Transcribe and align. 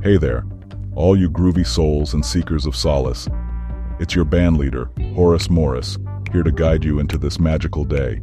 Hey 0.00 0.16
there, 0.16 0.46
all 0.94 1.18
you 1.18 1.28
groovy 1.28 1.66
souls 1.66 2.14
and 2.14 2.24
seekers 2.24 2.66
of 2.66 2.76
solace. 2.76 3.28
It's 3.98 4.14
your 4.14 4.24
band 4.24 4.56
leader, 4.56 4.92
Horace 5.16 5.50
Morris, 5.50 5.98
here 6.30 6.44
to 6.44 6.52
guide 6.52 6.84
you 6.84 7.00
into 7.00 7.18
this 7.18 7.40
magical 7.40 7.84
day. 7.84 8.20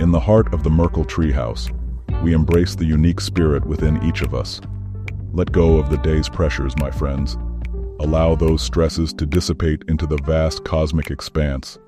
In 0.00 0.10
the 0.12 0.20
heart 0.20 0.52
of 0.52 0.64
the 0.64 0.70
Merkle 0.70 1.06
Treehouse, 1.06 1.70
we 2.22 2.34
embrace 2.34 2.74
the 2.74 2.84
unique 2.84 3.22
spirit 3.22 3.64
within 3.64 4.04
each 4.04 4.20
of 4.20 4.34
us. 4.34 4.60
Let 5.32 5.50
go 5.50 5.78
of 5.78 5.88
the 5.88 5.96
day's 5.96 6.28
pressures, 6.28 6.76
my 6.76 6.90
friends. 6.90 7.38
Allow 7.98 8.34
those 8.34 8.60
stresses 8.60 9.14
to 9.14 9.24
dissipate 9.24 9.82
into 9.88 10.06
the 10.06 10.18
vast 10.24 10.62
cosmic 10.62 11.10
expanse. 11.10 11.78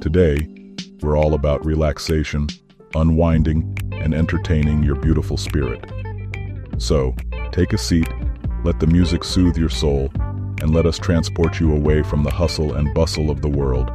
Today, 0.00 0.48
we're 1.02 1.18
all 1.18 1.34
about 1.34 1.66
relaxation, 1.66 2.46
unwinding, 2.94 3.76
and 3.92 4.14
entertaining 4.14 4.82
your 4.82 4.96
beautiful 4.96 5.36
spirit. 5.36 5.84
So, 6.78 7.14
take 7.52 7.72
a 7.72 7.78
seat, 7.78 8.08
let 8.64 8.80
the 8.80 8.86
music 8.86 9.22
soothe 9.22 9.58
your 9.58 9.68
soul, 9.68 10.10
and 10.60 10.72
let 10.72 10.86
us 10.86 10.98
transport 10.98 11.60
you 11.60 11.74
away 11.74 12.02
from 12.02 12.22
the 12.22 12.30
hustle 12.30 12.74
and 12.74 12.94
bustle 12.94 13.30
of 13.30 13.42
the 13.42 13.48
world. 13.48 13.90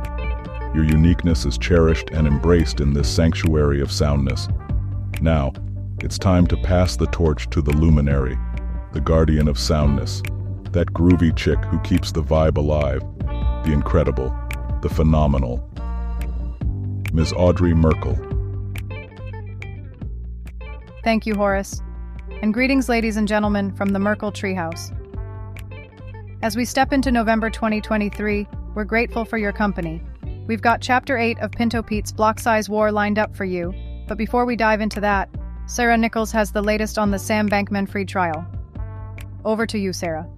Your 0.76 0.84
uniqueness 0.84 1.46
is 1.46 1.58
cherished 1.58 2.12
and 2.12 2.28
embraced 2.28 2.82
in 2.82 2.94
this 2.94 3.10
sanctuary 3.10 3.82
of 3.82 3.92
soundness. 3.92 4.48
Now, 5.22 5.54
it's 6.02 6.20
time 6.20 6.46
to 6.48 6.58
pass 6.58 6.96
the 6.96 7.08
torch 7.08 7.50
to 7.50 7.62
the 7.62 7.72
luminary, 7.72 8.38
the 8.94 9.02
guardian 9.02 9.48
of 9.48 9.58
soundness, 9.58 10.22
that 10.72 10.94
groovy 10.94 11.36
chick 11.36 11.58
who 11.66 11.80
keeps 11.80 12.12
the 12.12 12.22
vibe 12.22 12.58
alive, 12.58 13.02
the 13.66 13.72
incredible, 13.74 14.30
the 14.82 14.90
phenomenal. 14.90 15.68
Ms. 17.12 17.34
Audrey 17.34 17.74
Merkle. 17.74 18.20
Thank 21.04 21.26
you, 21.26 21.34
Horace. 21.34 21.82
And 22.40 22.54
greetings, 22.54 22.88
ladies 22.88 23.18
and 23.18 23.28
gentlemen, 23.28 23.74
from 23.74 23.90
the 23.90 24.00
Merkle 24.00 24.32
Treehouse. 24.32 24.94
As 26.44 26.56
we 26.56 26.66
step 26.66 26.94
into 26.94 27.12
November 27.12 27.50
2023, 27.50 28.48
we're 28.76 28.84
grateful 28.84 29.26
for 29.26 29.40
your 29.40 29.52
company. 29.52 30.04
We've 30.46 30.62
got 30.62 30.80
Chapter 30.80 31.18
8 31.18 31.40
of 31.40 31.52
Pinto 31.52 31.82
Pete's 31.82 32.12
Block 32.12 32.40
Size 32.40 32.70
War 32.70 32.92
lined 32.92 33.18
up 33.18 33.36
for 33.36 33.44
you, 33.44 33.74
but 34.08 34.20
before 34.20 34.46
we 34.46 34.56
dive 34.56 34.82
into 34.82 35.02
that, 35.02 35.30
Sarah 35.66 35.98
Nichols 35.98 36.32
has 36.32 36.52
the 36.52 36.62
latest 36.62 37.00
on 37.00 37.10
the 37.10 37.18
Sam 37.18 37.50
Bankman 37.50 37.90
Fried 37.90 38.08
trial. 38.08 38.46
Over 39.44 39.66
to 39.66 39.80
you, 39.80 39.92
Sarah. 39.92 40.30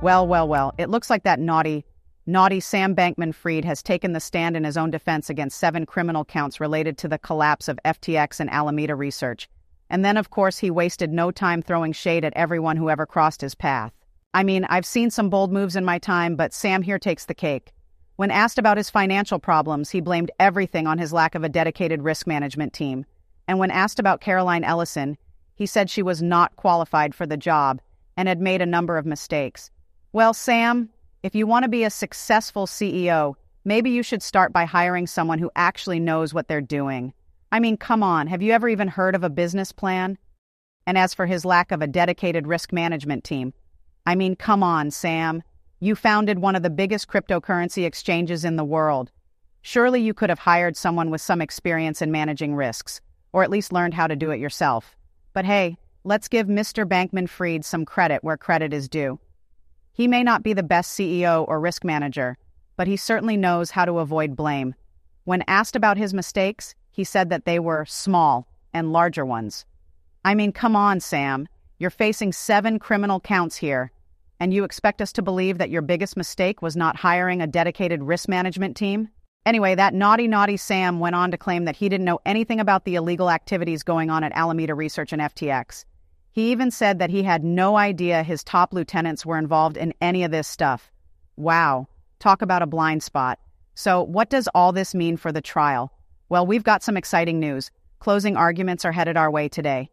Well, 0.00 0.24
well, 0.28 0.46
well, 0.46 0.72
it 0.78 0.88
looks 0.88 1.10
like 1.10 1.24
that 1.24 1.40
naughty, 1.40 1.84
naughty 2.26 2.60
Sam 2.60 2.94
Bankman 2.94 3.34
Fried 3.34 3.64
has 3.64 3.82
taken 3.82 4.12
the 4.12 4.20
stand 4.20 4.56
in 4.56 4.62
his 4.62 4.76
own 4.76 4.92
defense 4.92 5.28
against 5.28 5.58
seven 5.58 5.84
criminal 5.84 6.24
counts 6.24 6.60
related 6.60 6.96
to 6.98 7.08
the 7.08 7.18
collapse 7.18 7.66
of 7.66 7.80
FTX 7.84 8.38
and 8.38 8.48
Alameda 8.50 8.94
Research. 8.94 9.48
And 9.90 10.04
then, 10.04 10.16
of 10.16 10.30
course, 10.30 10.58
he 10.58 10.70
wasted 10.70 11.12
no 11.12 11.30
time 11.30 11.62
throwing 11.62 11.92
shade 11.92 12.24
at 12.24 12.34
everyone 12.36 12.76
who 12.76 12.90
ever 12.90 13.06
crossed 13.06 13.40
his 13.40 13.54
path. 13.54 13.92
I 14.34 14.42
mean, 14.42 14.64
I've 14.66 14.86
seen 14.86 15.10
some 15.10 15.30
bold 15.30 15.52
moves 15.52 15.76
in 15.76 15.84
my 15.84 15.98
time, 15.98 16.36
but 16.36 16.52
Sam 16.52 16.82
here 16.82 16.98
takes 16.98 17.24
the 17.24 17.34
cake. 17.34 17.72
When 18.16 18.30
asked 18.30 18.58
about 18.58 18.76
his 18.76 18.90
financial 18.90 19.38
problems, 19.38 19.90
he 19.90 20.00
blamed 20.00 20.30
everything 20.38 20.86
on 20.86 20.98
his 20.98 21.12
lack 21.12 21.34
of 21.34 21.44
a 21.44 21.48
dedicated 21.48 22.02
risk 22.02 22.26
management 22.26 22.72
team. 22.72 23.06
And 23.46 23.58
when 23.58 23.70
asked 23.70 23.98
about 23.98 24.20
Caroline 24.20 24.64
Ellison, 24.64 25.16
he 25.54 25.66
said 25.66 25.88
she 25.88 26.02
was 26.02 26.22
not 26.22 26.56
qualified 26.56 27.14
for 27.14 27.26
the 27.26 27.36
job 27.36 27.80
and 28.16 28.28
had 28.28 28.40
made 28.40 28.60
a 28.60 28.66
number 28.66 28.98
of 28.98 29.06
mistakes. 29.06 29.70
Well, 30.12 30.34
Sam, 30.34 30.90
if 31.22 31.34
you 31.34 31.46
want 31.46 31.62
to 31.62 31.68
be 31.68 31.84
a 31.84 31.90
successful 31.90 32.66
CEO, 32.66 33.34
maybe 33.64 33.90
you 33.90 34.02
should 34.02 34.22
start 34.22 34.52
by 34.52 34.64
hiring 34.64 35.06
someone 35.06 35.38
who 35.38 35.50
actually 35.56 36.00
knows 36.00 36.34
what 36.34 36.48
they're 36.48 36.60
doing. 36.60 37.12
I 37.50 37.60
mean, 37.60 37.76
come 37.76 38.02
on, 38.02 38.26
have 38.26 38.42
you 38.42 38.52
ever 38.52 38.68
even 38.68 38.88
heard 38.88 39.14
of 39.14 39.24
a 39.24 39.30
business 39.30 39.72
plan? 39.72 40.18
And 40.86 40.98
as 40.98 41.14
for 41.14 41.26
his 41.26 41.44
lack 41.44 41.72
of 41.72 41.80
a 41.80 41.86
dedicated 41.86 42.46
risk 42.46 42.72
management 42.72 43.24
team, 43.24 43.54
I 44.06 44.14
mean, 44.14 44.36
come 44.36 44.62
on, 44.62 44.90
Sam. 44.90 45.42
You 45.80 45.94
founded 45.94 46.40
one 46.40 46.56
of 46.56 46.62
the 46.62 46.70
biggest 46.70 47.08
cryptocurrency 47.08 47.84
exchanges 47.84 48.44
in 48.44 48.56
the 48.56 48.64
world. 48.64 49.10
Surely 49.62 50.00
you 50.00 50.14
could 50.14 50.30
have 50.30 50.38
hired 50.38 50.76
someone 50.76 51.10
with 51.10 51.20
some 51.20 51.40
experience 51.40 52.02
in 52.02 52.10
managing 52.10 52.54
risks, 52.54 53.00
or 53.32 53.42
at 53.42 53.50
least 53.50 53.72
learned 53.72 53.94
how 53.94 54.06
to 54.06 54.16
do 54.16 54.30
it 54.30 54.40
yourself. 54.40 54.96
But 55.32 55.44
hey, 55.44 55.76
let's 56.04 56.28
give 56.28 56.46
Mr. 56.46 56.86
Bankman 56.86 57.28
Fried 57.28 57.64
some 57.64 57.84
credit 57.84 58.24
where 58.24 58.36
credit 58.36 58.72
is 58.72 58.88
due. 58.88 59.18
He 59.92 60.08
may 60.08 60.22
not 60.22 60.42
be 60.42 60.52
the 60.52 60.62
best 60.62 60.98
CEO 60.98 61.46
or 61.48 61.60
risk 61.60 61.84
manager, 61.84 62.36
but 62.76 62.86
he 62.86 62.96
certainly 62.96 63.36
knows 63.36 63.70
how 63.70 63.84
to 63.84 63.98
avoid 63.98 64.36
blame. 64.36 64.74
When 65.24 65.44
asked 65.48 65.76
about 65.76 65.96
his 65.96 66.14
mistakes, 66.14 66.74
he 66.98 67.04
said 67.04 67.30
that 67.30 67.44
they 67.44 67.60
were 67.60 67.84
small 67.86 68.48
and 68.72 68.90
larger 68.92 69.24
ones. 69.24 69.64
I 70.24 70.34
mean, 70.34 70.50
come 70.50 70.74
on, 70.74 70.98
Sam. 70.98 71.46
You're 71.78 71.90
facing 71.90 72.32
seven 72.32 72.80
criminal 72.80 73.20
counts 73.20 73.54
here, 73.54 73.92
and 74.40 74.52
you 74.52 74.64
expect 74.64 75.00
us 75.00 75.12
to 75.12 75.22
believe 75.22 75.58
that 75.58 75.70
your 75.70 75.80
biggest 75.80 76.16
mistake 76.16 76.60
was 76.60 76.76
not 76.76 76.96
hiring 76.96 77.40
a 77.40 77.46
dedicated 77.46 78.02
risk 78.02 78.28
management 78.28 78.76
team? 78.76 79.10
Anyway, 79.46 79.76
that 79.76 79.94
naughty, 79.94 80.26
naughty 80.26 80.56
Sam 80.56 80.98
went 80.98 81.14
on 81.14 81.30
to 81.30 81.38
claim 81.38 81.66
that 81.66 81.76
he 81.76 81.88
didn't 81.88 82.04
know 82.04 82.18
anything 82.26 82.58
about 82.58 82.84
the 82.84 82.96
illegal 82.96 83.30
activities 83.30 83.84
going 83.84 84.10
on 84.10 84.24
at 84.24 84.32
Alameda 84.32 84.74
Research 84.74 85.12
and 85.12 85.22
FTX. 85.22 85.84
He 86.32 86.50
even 86.50 86.72
said 86.72 86.98
that 86.98 87.10
he 87.10 87.22
had 87.22 87.44
no 87.44 87.76
idea 87.76 88.24
his 88.24 88.42
top 88.42 88.72
lieutenants 88.72 89.24
were 89.24 89.38
involved 89.38 89.76
in 89.76 89.94
any 90.00 90.24
of 90.24 90.32
this 90.32 90.48
stuff. 90.48 90.90
Wow, 91.36 91.86
talk 92.18 92.42
about 92.42 92.62
a 92.62 92.66
blind 92.66 93.04
spot. 93.04 93.38
So, 93.76 94.02
what 94.02 94.30
does 94.30 94.48
all 94.52 94.72
this 94.72 94.96
mean 94.96 95.16
for 95.16 95.30
the 95.30 95.40
trial? 95.40 95.92
Well, 96.28 96.46
we've 96.46 96.64
got 96.64 96.82
some 96.82 96.96
exciting 96.96 97.40
news. 97.40 97.70
Closing 98.00 98.36
arguments 98.36 98.84
are 98.84 98.92
headed 98.92 99.16
our 99.16 99.30
way 99.30 99.48
today. 99.48 99.88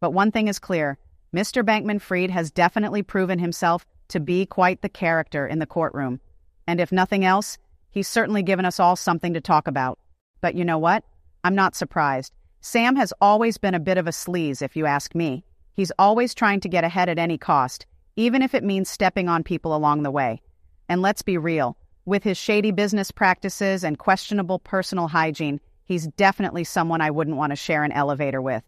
But 0.00 0.12
one 0.12 0.32
thing 0.32 0.48
is 0.48 0.58
clear 0.58 0.98
Mr. 1.34 1.64
Bankman 1.64 2.00
Fried 2.00 2.30
has 2.30 2.50
definitely 2.50 3.02
proven 3.02 3.38
himself 3.38 3.86
to 4.08 4.20
be 4.20 4.44
quite 4.44 4.82
the 4.82 4.88
character 4.88 5.46
in 5.46 5.60
the 5.60 5.66
courtroom. 5.66 6.20
And 6.66 6.80
if 6.80 6.92
nothing 6.92 7.24
else, 7.24 7.58
he's 7.90 8.08
certainly 8.08 8.42
given 8.42 8.64
us 8.64 8.80
all 8.80 8.96
something 8.96 9.34
to 9.34 9.40
talk 9.40 9.66
about. 9.68 9.98
But 10.40 10.54
you 10.54 10.64
know 10.64 10.78
what? 10.78 11.04
I'm 11.44 11.54
not 11.54 11.76
surprised. 11.76 12.32
Sam 12.60 12.96
has 12.96 13.12
always 13.20 13.56
been 13.56 13.74
a 13.74 13.80
bit 13.80 13.98
of 13.98 14.06
a 14.06 14.10
sleaze, 14.10 14.62
if 14.62 14.76
you 14.76 14.86
ask 14.86 15.14
me. 15.14 15.44
He's 15.74 15.92
always 15.98 16.34
trying 16.34 16.60
to 16.60 16.68
get 16.68 16.84
ahead 16.84 17.08
at 17.08 17.18
any 17.18 17.38
cost, 17.38 17.86
even 18.16 18.42
if 18.42 18.54
it 18.54 18.64
means 18.64 18.90
stepping 18.90 19.28
on 19.28 19.42
people 19.42 19.74
along 19.74 20.02
the 20.02 20.10
way. 20.10 20.42
And 20.88 21.00
let's 21.00 21.22
be 21.22 21.38
real 21.38 21.76
with 22.04 22.24
his 22.24 22.36
shady 22.36 22.70
business 22.70 23.10
practices 23.10 23.84
and 23.84 23.98
questionable 23.98 24.58
personal 24.58 25.08
hygiene, 25.08 25.60
he's 25.84 26.06
definitely 26.08 26.64
someone 26.64 27.00
I 27.00 27.10
wouldn't 27.10 27.36
want 27.36 27.50
to 27.50 27.56
share 27.56 27.84
an 27.84 27.92
elevator 27.92 28.40
with. 28.40 28.64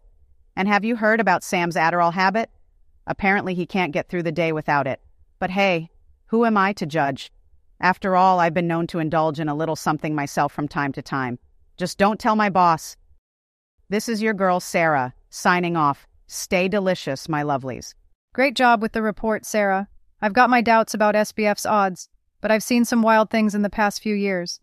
And 0.55 0.67
have 0.67 0.85
you 0.85 0.95
heard 0.95 1.19
about 1.19 1.43
Sam's 1.43 1.75
Adderall 1.75 2.13
habit? 2.13 2.49
Apparently, 3.07 3.53
he 3.53 3.65
can't 3.65 3.91
get 3.91 4.07
through 4.07 4.23
the 4.23 4.31
day 4.31 4.51
without 4.51 4.87
it. 4.87 5.01
But 5.39 5.49
hey, 5.49 5.89
who 6.27 6.45
am 6.45 6.57
I 6.57 6.73
to 6.73 6.85
judge? 6.85 7.31
After 7.81 8.15
all, 8.15 8.39
I've 8.39 8.53
been 8.53 8.67
known 8.67 8.87
to 8.87 8.99
indulge 8.99 9.39
in 9.39 9.49
a 9.49 9.55
little 9.55 9.75
something 9.75 10.15
myself 10.15 10.53
from 10.53 10.67
time 10.67 10.93
to 10.93 11.01
time. 11.01 11.37
Just 11.77 11.97
don't 11.97 12.19
tell 12.19 12.35
my 12.35 12.49
boss. 12.49 12.95
This 13.89 14.07
is 14.07 14.21
your 14.21 14.33
girl, 14.33 14.59
Sarah, 14.59 15.13
signing 15.29 15.75
off. 15.75 16.07
Stay 16.27 16.67
delicious, 16.67 17.29
my 17.29 17.43
lovelies. 17.43 17.93
Great 18.33 18.55
job 18.55 18.81
with 18.81 18.93
the 18.93 19.01
report, 19.01 19.45
Sarah. 19.45 19.87
I've 20.21 20.33
got 20.33 20.49
my 20.49 20.61
doubts 20.61 20.93
about 20.93 21.15
SBF's 21.15 21.65
odds, 21.65 22.09
but 22.45 22.51
I've 22.51 22.61
seen 22.61 22.85
some 22.85 23.01
wild 23.01 23.31
things 23.31 23.55
in 23.55 23.63
the 23.63 23.71
past 23.71 24.03
few 24.03 24.13
years. 24.13 24.59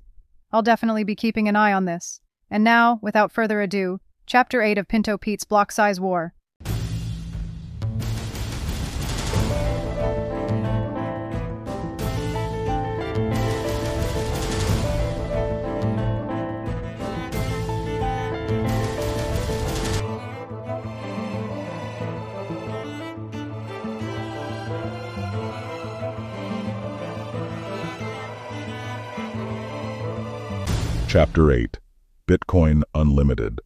I'll 0.52 0.62
definitely 0.62 1.02
be 1.02 1.16
keeping 1.16 1.48
an 1.48 1.56
eye 1.56 1.72
on 1.72 1.84
this. 1.84 2.20
And 2.48 2.62
now, 2.62 3.00
without 3.02 3.32
further 3.32 3.60
ado, 3.60 3.98
Chapter 4.24 4.62
8 4.62 4.78
of 4.78 4.86
Pinto 4.86 5.18
Pete's 5.18 5.42
Block 5.42 5.72
Size 5.72 5.98
War. 5.98 6.32
Chapter 31.12 31.52
8 31.52 31.78
Bitcoin 32.26 32.84
Unlimited. 32.94 33.60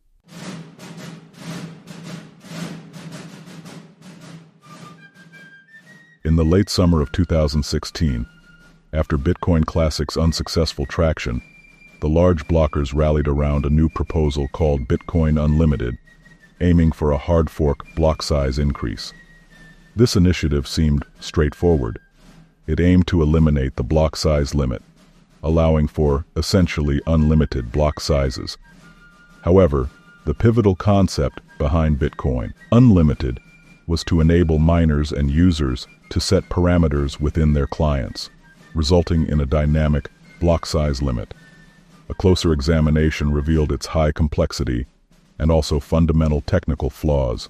In 6.25 6.35
the 6.35 6.45
late 6.45 6.69
summer 6.69 7.01
of 7.01 7.13
2016, 7.13 8.27
after 8.93 9.17
Bitcoin 9.17 9.65
Classic's 9.65 10.17
unsuccessful 10.17 10.87
traction, 10.87 11.41
the 12.01 12.09
large 12.09 12.49
blockers 12.49 12.93
rallied 12.93 13.29
around 13.29 13.65
a 13.65 13.71
new 13.71 13.89
proposal 13.91 14.49
called 14.49 14.89
Bitcoin 14.89 15.41
Unlimited, 15.41 15.97
aiming 16.61 16.91
for 16.91 17.13
a 17.13 17.17
hard 17.17 17.49
fork 17.49 17.87
block 17.95 18.23
size 18.23 18.59
increase. 18.59 19.13
This 19.95 20.17
initiative 20.17 20.67
seemed 20.67 21.05
straightforward. 21.21 22.01
It 22.67 22.81
aimed 22.81 23.07
to 23.07 23.23
eliminate 23.23 23.77
the 23.77 23.85
block 23.85 24.17
size 24.17 24.53
limit 24.53 24.83
allowing 25.43 25.87
for 25.89 26.25
essentially 26.37 27.01
unlimited 27.07 27.73
block 27.73 28.01
sizes. 28.01 28.59
However, 29.43 29.89
the 30.25 30.35
pivotal 30.35 30.75
concept 30.75 31.41
behind 31.59 31.99
Bitcoin, 31.99 32.53
unlimited, 32.73 33.39
was 33.87 34.03
to 34.05 34.21
enable 34.21 34.59
miners 34.59 35.13
and 35.13 35.31
users 35.31 35.87
to 36.11 36.21
set 36.21 36.49
parameters 36.49 37.21
within 37.21 37.53
their 37.53 37.67
clients, 37.67 38.31
resulting 38.75 39.29
in 39.29 39.41
a 39.41 39.47
dynamic 39.47 40.11
block 40.41 40.67
size 40.67 41.01
limit. 41.01 41.33
A 42.09 42.15
closer 42.15 42.53
examination 42.53 43.33
revealed 43.33 43.73
its 43.73 43.87
high 43.87 44.13
complexity 44.13 44.87
and 45.39 45.51
also 45.51 45.81
fundamental 45.81 46.41
technical 46.41 46.91
flaws. 46.91 47.49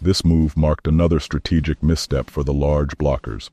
This 0.00 0.24
move 0.24 0.56
marked 0.56 0.86
another 0.86 1.20
strategic 1.20 1.82
misstep 1.82 2.28
for 2.28 2.44
the 2.44 2.52
large 2.52 2.96
blockers. 2.98 3.50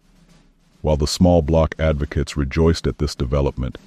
While 0.81 0.97
the 0.97 1.07
small 1.07 1.41
block 1.41 1.75
advocates 1.77 2.35
rejoiced 2.35 2.87
at 2.87 2.97
this 2.97 3.13
development, 3.15 3.77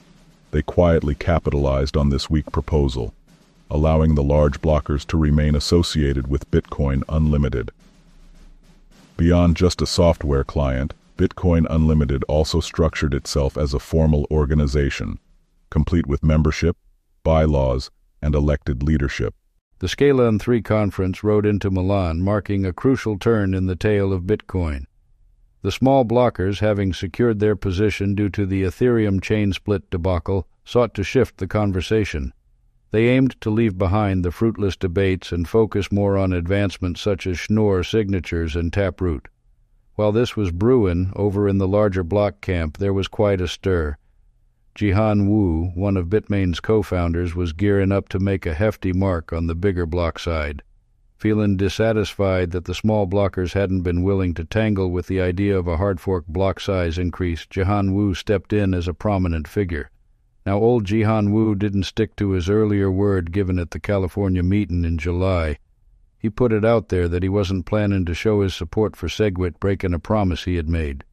they 0.53 0.63
quietly 0.63 1.17
capitalized 1.17 1.97
on 1.97 2.11
this 2.11 2.31
weak 2.31 2.53
proposal, 2.53 3.13
allowing 3.69 4.15
the 4.15 4.23
large 4.23 4.61
blockers 4.61 5.05
to 5.07 5.17
remain 5.17 5.57
associated 5.57 6.29
with 6.29 6.51
Bitcoin 6.53 7.03
Unlimited. 7.09 7.73
Beyond 9.17 9.57
just 9.57 9.83
a 9.83 9.87
software 9.87 10.45
client, 10.45 10.95
Bitcoin 11.19 11.67
Unlimited 11.69 12.25
also 12.25 12.61
structured 12.61 13.15
itself 13.15 13.57
as 13.57 13.75
a 13.75 13.81
formal 13.81 14.27
organization, 14.31 15.19
complete 15.71 16.07
with 16.07 16.23
membership, 16.23 16.77
bylaws, 17.25 17.91
and 18.23 18.35
elected 18.35 18.83
leadership. 18.83 19.35
The 19.81 19.89
Scala 19.89 20.29
and 20.29 20.41
3 20.41 20.63
conference 20.63 21.25
rode 21.25 21.45
into 21.45 21.71
Milan, 21.71 22.23
marking 22.23 22.65
a 22.65 22.73
crucial 22.73 23.19
turn 23.19 23.55
in 23.55 23.67
the 23.67 23.77
tale 23.77 24.13
of 24.13 24.23
Bitcoin. 24.23 24.87
The 25.65 25.73
small 25.73 26.05
blockers, 26.05 26.59
having 26.61 26.93
secured 26.93 27.41
their 27.41 27.57
position 27.57 28.15
due 28.15 28.29
to 28.29 28.45
the 28.45 28.65
Ethereum 28.65 29.23
chain 29.23 29.55
split 29.55 29.89
debacle, 29.89 30.47
sought 30.63 30.93
to 30.93 31.03
shift 31.03 31.39
the 31.39 31.47
conversation. 31.47 32.35
They 32.91 33.09
aimed 33.09 33.41
to 33.41 33.49
leave 33.49 33.79
behind 33.79 34.23
the 34.23 34.31
fruitless 34.31 34.77
debates 34.77 35.33
and 35.33 35.49
focus 35.49 35.91
more 35.91 36.19
on 36.19 36.35
advancements 36.35 37.01
such 37.01 37.27
as 37.27 37.39
Schnorr 37.39 37.83
signatures 37.83 38.55
and 38.55 38.75
Taproot. 38.75 39.29
While 39.95 40.13
this 40.13 40.37
was 40.37 40.53
brewing 40.53 41.11
over 41.17 41.49
in 41.49 41.57
the 41.57 41.67
larger 41.67 42.05
block 42.05 42.43
camp, 42.43 42.77
there 42.77 42.93
was 42.93 43.09
quite 43.09 43.41
a 43.41 43.49
stir. 43.49 43.97
Jihan 44.75 45.29
Wu, 45.29 45.71
one 45.75 45.97
of 45.97 46.11
Bitmain's 46.11 46.61
co-founders, 46.61 47.35
was 47.35 47.55
gearing 47.55 47.91
up 47.91 48.11
to 48.11 48.19
make 48.19 48.45
a 48.45 48.53
hefty 48.53 48.93
mark 48.93 49.33
on 49.33 49.47
the 49.47 49.55
bigger 49.55 49.87
block 49.87 50.19
side. 50.19 50.63
Feeling 51.25 51.57
dissatisfied 51.57 52.51
that 52.51 52.67
the 52.67 52.75
small 52.75 53.07
blockers 53.07 53.55
hadn't 53.55 53.81
been 53.81 54.03
willing 54.03 54.35
to 54.35 54.45
tangle 54.45 54.91
with 54.91 55.07
the 55.07 55.23
idea 55.23 55.59
of 55.59 55.67
a 55.67 55.79
hard 55.79 55.99
fork 55.99 56.27
block 56.29 56.61
size 56.61 56.99
increase, 56.99 57.47
Jihan 57.47 57.95
Wu 57.95 58.13
stepped 58.13 58.53
in 58.53 58.75
as 58.75 58.87
a 58.87 58.93
prominent 58.93 59.49
figure. 59.49 59.89
Now, 60.45 60.59
old 60.59 60.85
Jihan 60.85 61.31
Wu 61.31 61.55
didn't 61.55 61.85
stick 61.85 62.15
to 62.17 62.33
his 62.33 62.51
earlier 62.51 62.91
word 62.91 63.33
given 63.33 63.59
at 63.59 63.71
the 63.71 63.81
California 63.81 64.43
meeting 64.43 64.85
in 64.85 64.99
July. 64.99 65.57
He 66.19 66.29
put 66.29 66.53
it 66.53 66.63
out 66.63 66.91
there 66.91 67.09
that 67.09 67.23
he 67.23 67.31
wasn't 67.31 67.65
planning 67.65 68.05
to 68.05 68.13
show 68.13 68.43
his 68.43 68.55
support 68.55 68.95
for 68.95 69.09
SegWit 69.09 69.59
breaking 69.59 69.95
a 69.95 69.99
promise 69.99 70.45
he 70.45 70.57
had 70.57 70.69
made. 70.69 71.05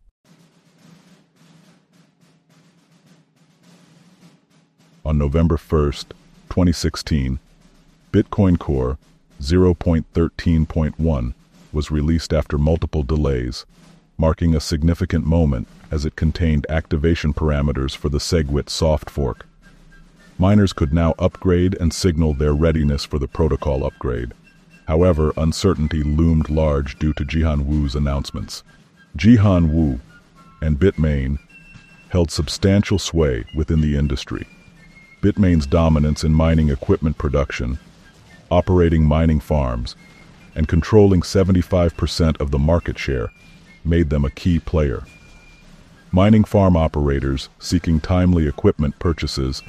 On 5.06 5.18
November 5.18 5.56
1st, 5.56 6.08
2016, 6.50 7.40
Bitcoin 8.12 8.60
Core 8.60 8.98
0.13.1 9.42 11.34
was 11.74 11.90
released 11.90 12.32
after 12.32 12.60
multiple 12.60 13.02
delays, 13.02 13.66
marking 14.16 14.54
a 14.54 14.60
significant 14.60 15.26
moment 15.26 15.68
as 15.90 16.06
it 16.06 16.16
contained 16.16 16.68
activation 16.70 17.34
parameters 17.34 17.96
for 17.98 18.08
the 18.10 18.20
SegWit 18.20 18.70
soft 18.70 19.10
fork. 19.10 19.48
Miners 20.38 20.74
could 20.74 20.94
now 20.94 21.16
upgrade 21.18 21.76
and 21.80 21.92
signal 21.92 22.36
their 22.36 22.54
readiness 22.54 23.04
for 23.04 23.18
the 23.18 23.28
protocol 23.28 23.84
upgrade. 23.84 24.34
However, 24.88 25.34
uncertainty 25.36 26.04
loomed 26.04 26.50
large 26.50 27.00
due 27.00 27.14
to 27.14 27.26
Jihan 27.26 27.66
Wu's 27.66 27.96
announcements. 27.96 28.64
Jihan 29.18 29.72
Wu 29.74 30.00
and 30.62 30.80
Bitmain 30.80 31.40
held 32.10 32.30
substantial 32.30 33.00
sway 33.00 33.46
within 33.56 33.82
the 33.82 33.98
industry. 33.98 34.48
Bitmain's 35.22 35.66
dominance 35.66 36.24
in 36.24 36.34
mining 36.34 36.70
equipment 36.70 37.18
production 37.18 37.80
operating 38.52 39.06
mining 39.06 39.40
farms, 39.40 39.96
and 40.54 40.68
controlling 40.68 41.22
75% 41.22 42.40
of 42.40 42.52
the 42.52 42.60
market 42.60 43.00
share 43.00 43.32
made 43.84 44.10
them 44.10 44.26
a 44.26 44.30
key 44.30 44.60
player. 44.60 45.04
Mining 46.12 46.44
farm 46.44 46.76
operators 46.76 47.48
seeking 47.58 48.00
timely 48.00 48.46
equipment 48.48 49.00
purchases 49.00 49.64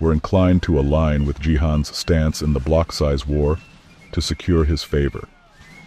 were 0.00 0.12
inclined 0.12 0.62
to 0.62 0.78
align 0.78 1.26
with 1.26 1.40
Jihan's 1.40 1.94
stance 1.96 2.40
in 2.40 2.52
the 2.52 2.60
block 2.60 2.92
size 2.92 3.26
war 3.26 3.58
to 4.12 4.22
secure 4.22 4.64
his 4.64 4.84
favor, 4.84 5.26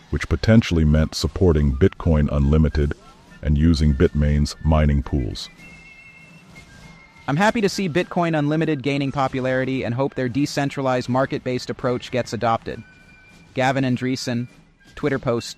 which 0.09 0.27
potentially 0.27 0.83
meant 0.83 1.15
supporting 1.15 1.73
Bitcoin 1.73 2.27
Unlimited 2.29 2.93
and 3.41 3.57
using 3.57 3.93
Bitmain's 3.93 4.55
mining 4.63 5.01
pools. 5.01 5.49
I'm 7.31 7.37
happy 7.37 7.61
to 7.61 7.69
see 7.69 7.87
Bitcoin 7.87 8.37
Unlimited 8.37 8.83
gaining 8.83 9.13
popularity 9.13 9.85
and 9.85 9.93
hope 9.93 10.15
their 10.15 10.27
decentralized 10.27 11.07
market 11.07 11.45
based 11.45 11.69
approach 11.69 12.11
gets 12.11 12.33
adopted. 12.33 12.83
Gavin 13.53 13.85
Andresen, 13.85 14.49
Twitter 14.95 15.17
post, 15.17 15.55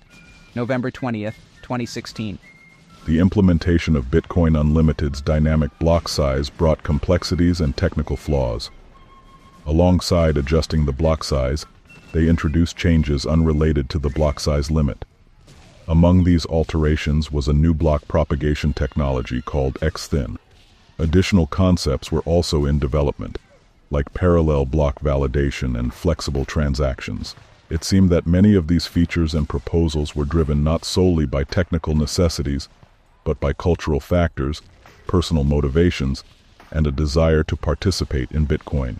November 0.54 0.92
20th, 0.92 1.34
2016. 1.62 2.38
The 3.06 3.18
implementation 3.18 3.96
of 3.96 4.04
Bitcoin 4.04 4.56
Unlimited's 4.56 5.20
dynamic 5.20 5.76
block 5.80 6.06
size 6.06 6.48
brought 6.48 6.84
complexities 6.84 7.60
and 7.60 7.76
technical 7.76 8.16
flaws. 8.16 8.70
Alongside 9.66 10.36
adjusting 10.36 10.86
the 10.86 10.92
block 10.92 11.24
size, 11.24 11.66
they 12.12 12.28
introduced 12.28 12.76
changes 12.76 13.26
unrelated 13.26 13.90
to 13.90 13.98
the 13.98 14.10
block 14.10 14.38
size 14.38 14.70
limit. 14.70 15.04
Among 15.88 16.22
these 16.22 16.46
alterations 16.46 17.32
was 17.32 17.48
a 17.48 17.52
new 17.52 17.74
block 17.74 18.06
propagation 18.06 18.74
technology 18.74 19.42
called 19.42 19.74
XThin. 19.80 20.38
Additional 20.98 21.48
concepts 21.48 22.12
were 22.12 22.20
also 22.20 22.64
in 22.64 22.78
development, 22.78 23.38
like 23.90 24.14
parallel 24.14 24.64
block 24.64 25.00
validation 25.00 25.76
and 25.78 25.92
flexible 25.92 26.44
transactions. 26.44 27.34
It 27.68 27.82
seemed 27.82 28.10
that 28.10 28.26
many 28.26 28.54
of 28.54 28.68
these 28.68 28.86
features 28.86 29.34
and 29.34 29.48
proposals 29.48 30.14
were 30.14 30.24
driven 30.24 30.62
not 30.62 30.84
solely 30.84 31.26
by 31.26 31.44
technical 31.44 31.96
necessities, 31.96 32.68
but 33.24 33.40
by 33.40 33.52
cultural 33.52 33.98
factors, 33.98 34.62
personal 35.08 35.42
motivations, 35.42 36.22
and 36.70 36.86
a 36.86 36.92
desire 36.92 37.42
to 37.42 37.56
participate 37.56 38.30
in 38.30 38.46
Bitcoin. 38.46 38.98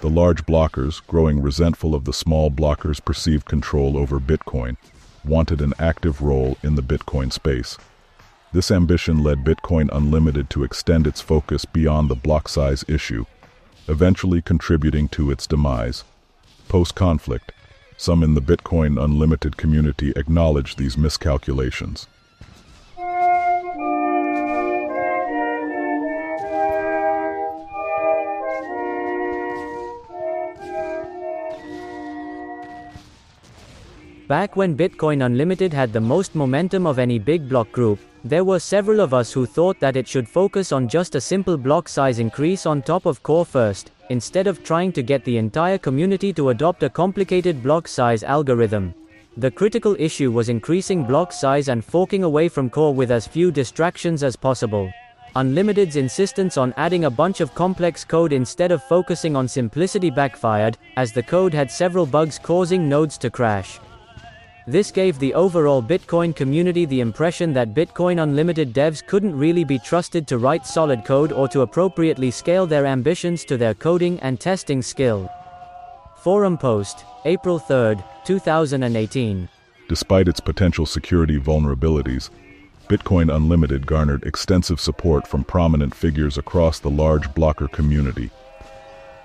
The 0.00 0.08
large 0.08 0.46
blockers, 0.46 1.06
growing 1.06 1.42
resentful 1.42 1.94
of 1.94 2.06
the 2.06 2.14
small 2.14 2.50
blockers' 2.50 3.04
perceived 3.04 3.46
control 3.46 3.98
over 3.98 4.18
Bitcoin, 4.18 4.78
wanted 5.22 5.60
an 5.60 5.74
active 5.78 6.22
role 6.22 6.56
in 6.62 6.76
the 6.76 6.82
Bitcoin 6.82 7.30
space. 7.30 7.76
This 8.52 8.72
ambition 8.72 9.22
led 9.22 9.44
Bitcoin 9.44 9.88
Unlimited 9.92 10.50
to 10.50 10.64
extend 10.64 11.06
its 11.06 11.20
focus 11.20 11.64
beyond 11.64 12.10
the 12.10 12.16
block 12.16 12.48
size 12.48 12.84
issue, 12.88 13.26
eventually 13.86 14.42
contributing 14.42 15.08
to 15.10 15.30
its 15.30 15.46
demise. 15.46 16.02
Post-conflict, 16.68 17.52
some 17.96 18.24
in 18.24 18.34
the 18.34 18.42
Bitcoin 18.42 19.00
Unlimited 19.00 19.56
community 19.56 20.12
acknowledged 20.16 20.78
these 20.78 20.98
miscalculations. 20.98 22.08
Back 34.30 34.54
when 34.54 34.76
Bitcoin 34.76 35.26
Unlimited 35.26 35.72
had 35.72 35.92
the 35.92 36.00
most 36.00 36.36
momentum 36.36 36.86
of 36.86 37.00
any 37.00 37.18
big 37.18 37.48
block 37.48 37.72
group, 37.72 37.98
there 38.22 38.44
were 38.44 38.60
several 38.60 39.00
of 39.00 39.12
us 39.12 39.32
who 39.32 39.44
thought 39.44 39.80
that 39.80 39.96
it 39.96 40.06
should 40.06 40.28
focus 40.28 40.70
on 40.70 40.86
just 40.86 41.16
a 41.16 41.20
simple 41.20 41.56
block 41.56 41.88
size 41.88 42.20
increase 42.20 42.64
on 42.64 42.80
top 42.80 43.06
of 43.06 43.24
core 43.24 43.44
first, 43.44 43.90
instead 44.08 44.46
of 44.46 44.62
trying 44.62 44.92
to 44.92 45.02
get 45.02 45.24
the 45.24 45.36
entire 45.36 45.78
community 45.78 46.32
to 46.32 46.50
adopt 46.50 46.84
a 46.84 46.88
complicated 46.88 47.60
block 47.60 47.88
size 47.88 48.22
algorithm. 48.22 48.94
The 49.36 49.50
critical 49.50 49.96
issue 49.98 50.30
was 50.30 50.48
increasing 50.48 51.02
block 51.02 51.32
size 51.32 51.66
and 51.66 51.84
forking 51.84 52.22
away 52.22 52.48
from 52.48 52.70
core 52.70 52.94
with 52.94 53.10
as 53.10 53.26
few 53.26 53.50
distractions 53.50 54.22
as 54.22 54.36
possible. 54.36 54.92
Unlimited's 55.34 55.96
insistence 55.96 56.56
on 56.56 56.72
adding 56.76 57.06
a 57.06 57.10
bunch 57.10 57.40
of 57.40 57.52
complex 57.56 58.04
code 58.04 58.32
instead 58.32 58.70
of 58.70 58.84
focusing 58.84 59.34
on 59.34 59.48
simplicity 59.48 60.08
backfired, 60.08 60.78
as 60.96 61.10
the 61.10 61.24
code 61.24 61.52
had 61.52 61.68
several 61.68 62.06
bugs 62.06 62.38
causing 62.38 62.88
nodes 62.88 63.18
to 63.18 63.28
crash. 63.28 63.80
This 64.66 64.90
gave 64.90 65.18
the 65.18 65.32
overall 65.34 65.82
Bitcoin 65.82 66.36
community 66.36 66.84
the 66.84 67.00
impression 67.00 67.52
that 67.54 67.74
Bitcoin 67.74 68.22
Unlimited 68.22 68.74
devs 68.74 69.04
couldn't 69.06 69.36
really 69.36 69.64
be 69.64 69.78
trusted 69.78 70.26
to 70.28 70.38
write 70.38 70.66
solid 70.66 71.04
code 71.04 71.32
or 71.32 71.48
to 71.48 71.62
appropriately 71.62 72.30
scale 72.30 72.66
their 72.66 72.84
ambitions 72.84 73.44
to 73.46 73.56
their 73.56 73.74
coding 73.74 74.20
and 74.20 74.38
testing 74.38 74.82
skill. 74.82 75.30
Forum 76.22 76.58
post, 76.58 77.04
April 77.24 77.58
3, 77.58 77.96
2018. 78.24 79.48
Despite 79.88 80.28
its 80.28 80.40
potential 80.40 80.84
security 80.84 81.38
vulnerabilities, 81.38 82.28
Bitcoin 82.88 83.34
Unlimited 83.34 83.86
garnered 83.86 84.24
extensive 84.24 84.78
support 84.78 85.26
from 85.26 85.42
prominent 85.42 85.94
figures 85.94 86.36
across 86.36 86.78
the 86.80 86.90
large 86.90 87.32
blocker 87.34 87.68
community. 87.68 88.30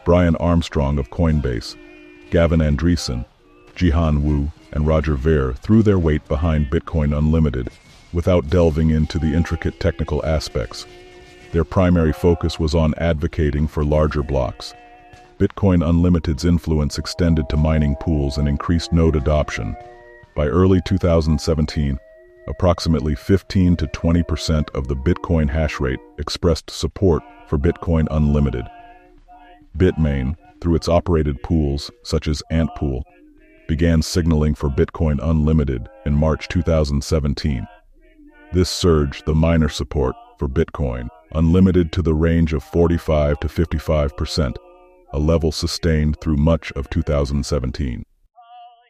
Brian 0.05 0.35
Armstrong 0.37 0.97
of 0.97 1.09
Coinbase, 1.09 1.75
Gavin 2.29 2.61
Andresen, 2.61 3.25
Jihan 3.75 4.21
Wu, 4.21 4.51
and 4.71 4.87
Roger 4.87 5.15
Ver 5.15 5.53
threw 5.53 5.81
their 5.83 5.99
weight 5.99 6.27
behind 6.27 6.69
Bitcoin 6.69 7.17
Unlimited 7.17 7.69
without 8.13 8.49
delving 8.49 8.89
into 8.89 9.19
the 9.19 9.33
intricate 9.33 9.79
technical 9.79 10.25
aspects. 10.25 10.85
Their 11.51 11.63
primary 11.63 12.13
focus 12.13 12.59
was 12.59 12.73
on 12.75 12.93
advocating 12.97 13.67
for 13.67 13.83
larger 13.83 14.23
blocks. 14.23 14.73
Bitcoin 15.39 15.85
Unlimited's 15.85 16.45
influence 16.45 16.97
extended 16.97 17.49
to 17.49 17.57
mining 17.57 17.95
pools 17.97 18.37
and 18.37 18.47
increased 18.47 18.93
node 18.93 19.15
adoption. 19.15 19.75
By 20.35 20.47
early 20.47 20.81
2017, 20.85 21.99
approximately 22.47 23.15
15 23.15 23.75
to 23.77 23.87
20% 23.87 24.69
of 24.75 24.87
the 24.87 24.95
Bitcoin 24.95 25.49
hash 25.49 25.79
rate 25.79 25.99
expressed 26.17 26.69
support 26.69 27.21
for 27.47 27.57
Bitcoin 27.57 28.07
Unlimited. 28.11 28.65
Bitmain, 29.77 30.35
through 30.61 30.75
its 30.75 30.87
operated 30.87 31.41
pools, 31.43 31.91
such 32.03 32.27
as 32.27 32.41
Antpool, 32.51 33.03
began 33.67 34.01
signaling 34.01 34.55
for 34.55 34.69
Bitcoin 34.69 35.19
Unlimited 35.21 35.89
in 36.05 36.13
March 36.13 36.47
2017. 36.47 37.67
This 38.53 38.69
surged 38.69 39.25
the 39.25 39.35
miner 39.35 39.69
support 39.69 40.15
for 40.37 40.47
Bitcoin 40.47 41.09
Unlimited 41.33 41.91
to 41.91 42.01
the 42.01 42.13
range 42.13 42.53
of 42.53 42.63
45 42.63 43.39
to 43.41 43.47
55%, 43.47 44.55
a 45.11 45.19
level 45.19 45.51
sustained 45.51 46.17
through 46.21 46.37
much 46.37 46.71
of 46.73 46.89
2017. 46.89 48.05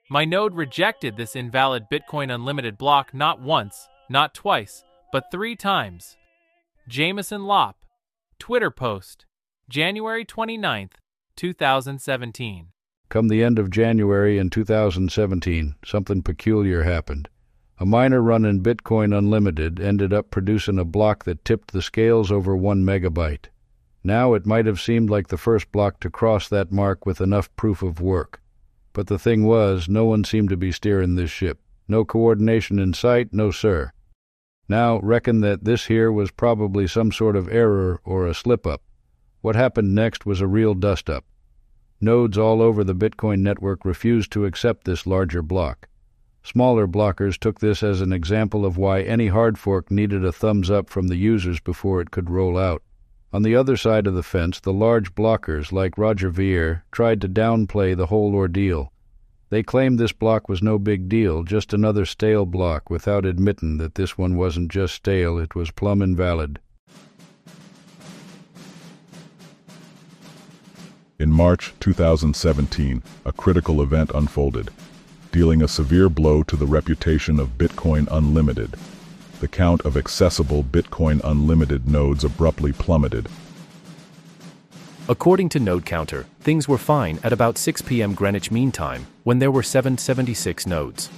My 0.10 0.26
node 0.26 0.54
rejected 0.54 1.18
this 1.18 1.36
invalid 1.36 1.86
Bitcoin 1.92 2.34
Unlimited 2.34 2.78
block 2.78 3.14
not 3.14 3.42
once, 3.42 3.88
not 4.10 4.36
twice, 4.36 4.84
but 5.12 5.32
three 5.32 5.56
times. 5.56 6.18
Jameson 6.88 7.46
Lopp, 7.46 7.78
Twitter 8.38 8.70
post, 8.70 9.26
January 9.68 10.24
29, 10.24 10.90
2017. 11.36 12.68
Come 13.16 13.30
the 13.30 13.46
end 13.46 13.60
of 13.60 13.70
January 13.70 14.38
in 14.38 14.50
2017, 14.50 15.76
something 15.86 16.22
peculiar 16.22 16.84
happened. 16.84 17.30
A 17.80 17.86
miner 17.86 18.22
running 18.22 18.62
Bitcoin 18.62 19.18
Unlimited 19.18 19.80
ended 19.80 20.12
up 20.12 20.30
producing 20.30 20.78
a 20.78 20.84
block 20.84 21.24
that 21.24 21.46
tipped 21.46 21.72
the 21.72 21.82
scales 21.82 22.30
over 22.30 22.58
one 22.58 22.84
megabyte. 22.84 23.46
Now 24.04 24.34
it 24.34 24.46
might 24.46 24.66
have 24.66 24.82
seemed 24.82 25.10
like 25.10 25.30
the 25.30 25.38
first 25.38 25.72
block 25.72 26.02
to 26.02 26.10
cross 26.10 26.50
that 26.50 26.74
mark 26.74 27.06
with 27.06 27.22
enough 27.22 27.56
proof 27.56 27.82
of 27.82 28.02
work. 28.02 28.42
But 28.92 29.08
the 29.08 29.18
thing 29.18 29.46
was, 29.46 29.88
no 29.88 30.04
one 30.04 30.26
seemed 30.26 30.50
to 30.50 30.58
be 30.58 30.74
steering 30.74 31.16
this 31.16 31.32
ship. 31.32 31.62
No 31.88 32.04
coordination 32.04 32.80
in 32.80 32.94
sight, 32.94 33.32
no 33.32 33.50
sir. 33.50 33.94
Now 34.68 35.00
reckon 35.00 35.40
that 35.40 35.64
this 35.64 35.86
here 35.86 36.12
was 36.12 36.32
probably 36.32 36.86
some 36.86 37.14
sort 37.14 37.38
of 37.38 37.48
error 37.48 38.02
or 38.04 38.28
a 38.28 38.34
slip 38.34 38.68
up. 38.68 38.82
What 39.40 39.56
happened 39.56 39.96
next 39.96 40.26
was 40.26 40.42
a 40.42 40.48
real 40.48 40.74
dust 40.74 41.10
up. 41.10 41.24
Nodes 42.06 42.38
all 42.38 42.62
over 42.62 42.84
the 42.84 42.94
Bitcoin 42.94 43.40
network 43.40 43.84
refused 43.84 44.32
to 44.34 44.46
accept 44.46 44.84
this 44.84 45.08
larger 45.08 45.42
block. 45.42 45.90
Smaller 46.44 46.88
blockers 46.88 47.36
took 47.36 47.60
this 47.60 47.82
as 47.82 48.00
an 48.00 48.14
example 48.14 48.64
of 48.64 48.78
why 48.78 49.02
any 49.02 49.30
hard 49.30 49.58
fork 49.58 49.90
needed 49.90 50.24
a 50.24 50.32
thumbs 50.32 50.70
up 50.70 50.88
from 50.88 51.08
the 51.08 51.16
users 51.16 51.60
before 51.60 52.02
it 52.02 52.12
could 52.12 52.30
roll 52.30 52.60
out. 52.60 52.84
On 53.34 53.42
the 53.42 53.56
other 53.56 53.76
side 53.76 54.06
of 54.06 54.14
the 54.14 54.22
fence, 54.22 54.60
the 54.60 54.72
large 54.72 55.16
blockers, 55.16 55.72
like 55.72 55.98
Roger 55.98 56.30
Ver, 56.30 56.84
tried 56.92 57.22
to 57.22 57.28
downplay 57.28 57.98
the 57.98 58.06
whole 58.06 58.36
ordeal. 58.36 58.94
They 59.50 59.64
claimed 59.64 59.98
this 59.98 60.12
block 60.12 60.48
was 60.48 60.62
no 60.62 60.78
big 60.78 61.10
deal, 61.10 61.42
just 61.42 61.74
another 61.74 62.06
stale 62.06 62.46
block, 62.46 62.88
without 62.88 63.26
admitting 63.26 63.78
that 63.78 63.96
this 63.96 64.16
one 64.16 64.38
wasn't 64.38 64.70
just 64.70 64.94
stale, 64.94 65.40
it 65.40 65.56
was 65.56 65.72
plumb 65.72 66.04
invalid. 66.04 66.60
In 71.18 71.32
March 71.32 71.74
2017, 71.80 73.02
a 73.24 73.32
critical 73.32 73.82
event 73.82 74.12
unfolded 74.14 74.70
dealing 75.32 75.62
a 75.62 75.68
severe 75.68 76.08
blow 76.08 76.44
to 76.44 76.56
the 76.56 76.66
reputation 76.66 77.40
of 77.42 77.58
Bitcoin 77.58 78.08
Unlimited. 78.10 78.74
The 79.42 79.50
count 79.50 79.82
of 79.86 79.98
accessible 79.98 80.64
Bitcoin 80.64 81.20
Unlimited 81.26 81.90
nodes 81.90 82.24
abruptly 82.24 82.72
plummeted. 82.72 83.28
According 85.10 85.50
to 85.50 85.60
Node 85.60 85.86
Counter, 85.86 86.26
things 86.40 86.68
were 86.70 86.78
fine 86.78 87.20
at 87.22 87.34
about 87.34 87.58
6 87.58 87.82
p.m. 87.82 88.14
Greenwich 88.14 88.50
Mean 88.50 88.72
Time, 88.72 89.08
when 89.24 89.40
there 89.40 89.52
were 89.52 89.62
776 89.62 90.66
nodes. 90.66 91.10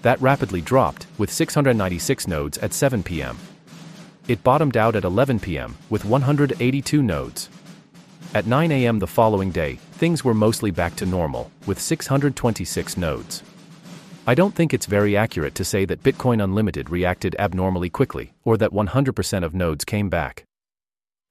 That 0.00 0.20
rapidly 0.22 0.62
dropped, 0.62 1.06
with 1.18 1.30
696 1.30 2.26
nodes 2.26 2.56
at 2.58 2.72
7 2.72 3.02
p.m. 3.02 3.36
It 4.26 4.42
bottomed 4.42 4.76
out 4.76 4.96
at 4.96 5.04
11 5.04 5.40
p.m., 5.40 5.76
with 5.90 6.06
182 6.06 7.02
nodes. 7.02 7.50
At 8.34 8.46
9 8.46 8.70
a.m. 8.70 8.98
the 8.98 9.06
following 9.06 9.50
day, 9.50 9.76
things 9.92 10.22
were 10.22 10.34
mostly 10.34 10.70
back 10.70 10.94
to 10.96 11.06
normal, 11.06 11.50
with 11.64 11.80
626 11.80 12.98
nodes. 12.98 13.42
I 14.26 14.34
don't 14.34 14.54
think 14.54 14.74
it's 14.74 14.84
very 14.84 15.16
accurate 15.16 15.54
to 15.54 15.64
say 15.64 15.86
that 15.86 16.02
Bitcoin 16.02 16.44
Unlimited 16.44 16.90
reacted 16.90 17.34
abnormally 17.38 17.88
quickly, 17.88 18.34
or 18.44 18.58
that 18.58 18.70
100% 18.70 19.44
of 19.44 19.54
nodes 19.54 19.86
came 19.86 20.10
back. 20.10 20.44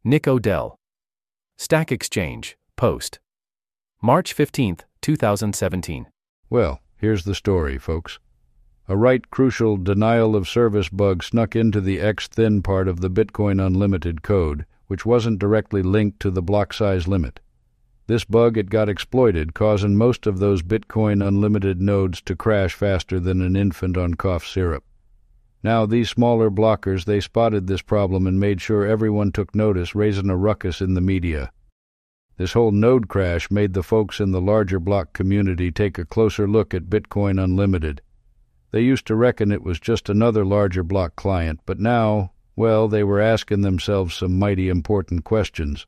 Nick 0.03 0.27
Odell. 0.27 0.75
Stack 1.55 1.91
Exchange, 1.91 2.57
Post. 2.75 3.19
March 4.01 4.33
15, 4.33 4.77
2017. 4.99 6.07
Well, 6.49 6.81
here's 6.97 7.25
the 7.25 7.35
story, 7.35 7.77
folks. 7.77 8.17
A 8.87 8.97
right 8.97 9.29
crucial 9.29 9.77
denial 9.77 10.35
of 10.35 10.47
service 10.47 10.89
bug 10.89 11.23
snuck 11.23 11.55
into 11.55 11.79
the 11.79 11.99
XThin 11.99 12.63
part 12.63 12.87
of 12.87 13.01
the 13.01 13.09
Bitcoin 13.11 13.63
Unlimited 13.63 14.23
code 14.23 14.65
which 14.87 15.05
wasn't 15.05 15.39
directly 15.39 15.81
linked 15.81 16.19
to 16.19 16.31
the 16.31 16.41
block 16.41 16.73
size 16.73 17.07
limit. 17.07 17.39
This 18.07 18.23
bug 18.23 18.57
it 18.57 18.69
got 18.69 18.87
exploited, 18.89 19.53
causing 19.53 19.97
most 19.97 20.25
of 20.25 20.39
those 20.39 20.63
Bitcoin 20.63 21.25
Unlimited 21.25 21.81
nodes 21.81 22.21
to 22.21 22.35
crash 22.35 22.73
faster 22.73 23.19
than 23.19 23.41
an 23.41 23.55
infant 23.55 23.97
on 23.97 24.13
cough 24.13 24.45
syrup. 24.45 24.85
Now, 25.61 25.85
these 25.85 26.09
smaller 26.09 26.49
blockers, 26.49 27.03
they 27.03 27.19
spotted 27.19 27.67
this 27.67 27.81
problem 27.81 28.25
and 28.25 28.39
made 28.39 28.61
sure 28.61 28.85
everyone 28.85 29.33
took 29.33 29.53
notice, 29.53 29.93
raising 29.93 30.29
a 30.29 30.37
ruckus 30.37 30.79
in 30.79 30.93
the 30.93 31.01
media. 31.01 31.51
This 32.37 32.53
whole 32.53 32.71
node 32.71 33.09
crash 33.09 33.51
made 33.51 33.73
the 33.73 33.83
folks 33.83 34.19
in 34.19 34.31
the 34.31 34.39
larger 34.39 34.79
block 34.79 35.11
community 35.11 35.71
take 35.71 35.97
a 35.97 36.05
closer 36.05 36.47
look 36.47 36.73
at 36.73 36.83
Bitcoin 36.83 37.43
Unlimited. 37.43 38.01
They 38.71 38.81
used 38.81 39.07
to 39.07 39.15
reckon 39.15 39.51
it 39.51 39.63
was 39.63 39.79
just 39.79 40.07
another 40.07 40.45
larger 40.45 40.83
block 40.83 41.15
client, 41.15 41.59
but 41.65 41.79
now 41.79 42.31
well, 42.57 42.87
they 42.87 43.03
were 43.03 43.21
asking 43.21 43.61
themselves 43.61 44.15
some 44.15 44.37
mighty 44.37 44.67
important 44.67 45.23
questions. 45.23 45.85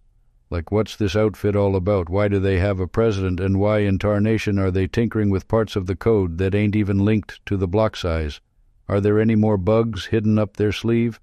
Like, 0.52 0.72
what's 0.72 0.96
this 0.96 1.16
outfit 1.16 1.56
all 1.56 1.76
about? 1.76 2.10
Why 2.10 2.28
do 2.28 2.40
they 2.40 2.60
have 2.60 2.80
a 2.80 2.88
president? 2.88 3.40
And 3.40 3.60
why 3.60 3.80
in 3.80 3.98
tarnation 3.98 4.60
are 4.60 4.70
they 4.70 4.86
tinkering 4.86 5.32
with 5.32 5.48
parts 5.48 5.76
of 5.76 5.88
the 5.88 5.96
code 5.96 6.38
that 6.38 6.54
ain't 6.54 6.76
even 6.76 7.04
linked 7.04 7.44
to 7.48 7.58
the 7.58 7.68
block 7.68 7.96
size? 7.96 8.40
Are 8.88 9.02
there 9.02 9.20
any 9.20 9.36
more 9.36 9.58
bugs 9.58 10.06
hidden 10.08 10.38
up 10.38 10.58
their 10.58 10.72
sleeve? 10.72 11.20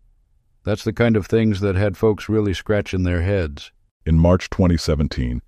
That's 0.65 0.85
the 0.85 0.93
kind 0.93 1.17
of 1.17 1.26
things 1.26 1.61
that 1.61 1.76
had 1.76 1.97
folks 1.97 2.29
really 2.29 2.53
scratching 2.53 3.05
their 3.05 3.23
heads. 3.23 3.71
In 4.05 4.19
March 4.19 4.50
2017, 4.50 5.43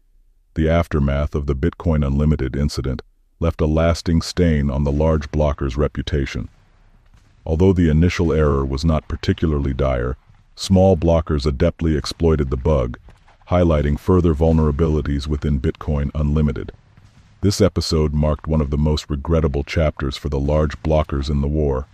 the 0.54 0.68
aftermath 0.68 1.34
of 1.34 1.46
the 1.46 1.56
Bitcoin 1.56 2.06
Unlimited 2.06 2.54
incident 2.54 3.02
left 3.40 3.60
a 3.60 3.66
lasting 3.66 4.22
stain 4.22 4.70
on 4.70 4.84
the 4.84 4.92
large 4.92 5.30
blocker's 5.32 5.76
reputation. 5.76 6.48
Although 7.48 7.72
the 7.72 7.88
initial 7.88 8.30
error 8.30 8.62
was 8.62 8.84
not 8.84 9.08
particularly 9.08 9.72
dire, 9.72 10.18
small 10.54 10.98
blockers 10.98 11.50
adeptly 11.50 11.96
exploited 11.96 12.50
the 12.50 12.58
bug, 12.58 12.98
highlighting 13.48 13.98
further 13.98 14.34
vulnerabilities 14.34 15.26
within 15.26 15.58
Bitcoin 15.58 16.10
Unlimited. 16.14 16.72
This 17.40 17.62
episode 17.62 18.12
marked 18.12 18.46
one 18.46 18.60
of 18.60 18.68
the 18.68 18.76
most 18.76 19.08
regrettable 19.08 19.64
chapters 19.64 20.18
for 20.18 20.28
the 20.28 20.38
large 20.38 20.76
blockers 20.82 21.30
in 21.30 21.40
the 21.40 21.48
war, 21.48 21.86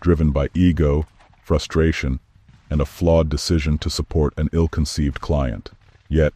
driven 0.00 0.30
by 0.30 0.48
ego, 0.54 1.06
frustration, 1.42 2.18
and 2.70 2.80
a 2.80 2.86
flawed 2.86 3.28
decision 3.28 3.76
to 3.76 3.90
support 3.90 4.32
an 4.38 4.48
ill-conceived 4.54 5.20
client. 5.20 5.72
Yet, 6.08 6.32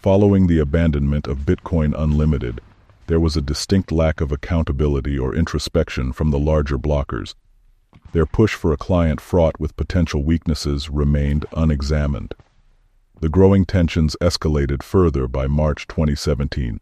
following 0.00 0.46
the 0.46 0.60
abandonment 0.60 1.26
of 1.26 1.40
Bitcoin 1.40 1.92
Unlimited, 1.94 2.62
there 3.06 3.20
was 3.20 3.36
a 3.36 3.42
distinct 3.42 3.92
lack 3.92 4.22
of 4.22 4.32
accountability 4.32 5.18
or 5.18 5.34
introspection 5.34 6.10
from 6.10 6.30
the 6.30 6.38
larger 6.38 6.78
blockers, 6.78 7.34
their 8.14 8.24
push 8.24 8.54
for 8.54 8.72
a 8.72 8.76
client 8.76 9.20
fraught 9.20 9.58
with 9.58 9.76
potential 9.76 10.22
weaknesses 10.22 10.88
remained 10.88 11.44
unexamined. 11.52 12.32
The 13.20 13.28
growing 13.28 13.64
tensions 13.64 14.16
escalated 14.20 14.84
further 14.84 15.26
by 15.26 15.48
March 15.48 15.88
2017, 15.88 16.80